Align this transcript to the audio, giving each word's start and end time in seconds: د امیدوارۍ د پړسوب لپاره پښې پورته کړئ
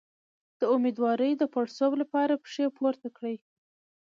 د 0.59 0.61
امیدوارۍ 0.75 1.31
د 1.37 1.43
پړسوب 1.53 1.91
لپاره 2.01 2.33
پښې 2.43 2.65
پورته 2.77 3.07
کړئ 3.17 3.35